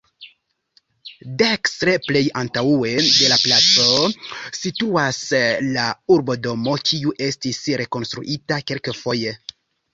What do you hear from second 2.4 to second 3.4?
antaŭe de la